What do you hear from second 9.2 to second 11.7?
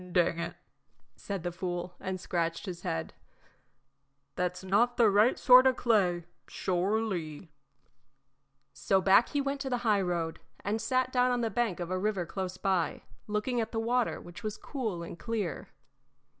he went to the highroad and sat down on the